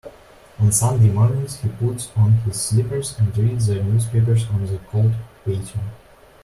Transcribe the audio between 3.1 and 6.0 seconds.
and reads the newspaper on the cold patio.